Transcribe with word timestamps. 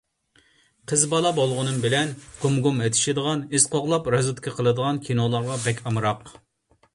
قىز 0.91 1.01
بالا 1.09 1.31
بولغىنىم 1.39 1.83
بىلەن 1.83 2.13
گۇم-گۇم 2.45 2.81
ئېتىشىدىغان، 2.85 3.43
ئىز 3.59 3.67
قوغلاپ 3.75 4.09
رازۋېدكا 4.17 4.55
قىلىدىغان 4.61 5.03
كىنولارغا 5.11 5.61
بەك 5.69 5.85
ئامراق. 5.85 6.27